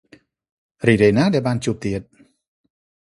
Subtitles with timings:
[0.87, 2.01] រីករាយណាស់ដែលបានជួបទៀត។